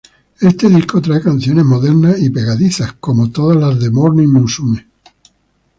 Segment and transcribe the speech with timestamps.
[0.39, 4.87] Este disco trae canciones modernas y pegadizas, como todas las de Morning Musume.